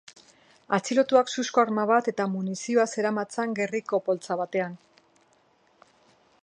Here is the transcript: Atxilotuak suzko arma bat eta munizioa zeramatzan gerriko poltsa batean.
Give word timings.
Atxilotuak 0.77 1.27
suzko 1.33 1.61
arma 1.63 1.83
bat 1.91 2.09
eta 2.13 2.27
munizioa 2.31 2.87
zeramatzan 2.95 3.55
gerriko 3.61 4.01
poltsa 4.09 4.39
batean. 4.43 4.79